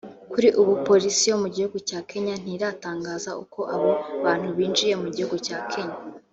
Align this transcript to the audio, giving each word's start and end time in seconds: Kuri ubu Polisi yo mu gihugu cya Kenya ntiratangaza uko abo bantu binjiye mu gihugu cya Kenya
Kuri 0.31 0.47
ubu 0.61 0.73
Polisi 0.87 1.23
yo 1.31 1.37
mu 1.43 1.47
gihugu 1.55 1.77
cya 1.87 1.99
Kenya 2.09 2.35
ntiratangaza 2.43 3.31
uko 3.43 3.59
abo 3.75 3.91
bantu 4.25 4.47
binjiye 4.57 4.95
mu 5.01 5.07
gihugu 5.15 5.37
cya 5.47 5.59
Kenya 5.71 5.97